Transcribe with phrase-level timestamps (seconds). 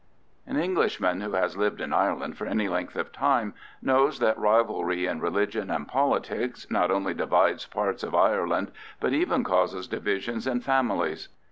[0.47, 3.53] An Englishman who has lived in Ireland for any length of time,
[3.83, 9.43] knows that rivalry in religion and politics not only divides parts of Ireland, but even
[9.43, 11.29] causes divisions in families.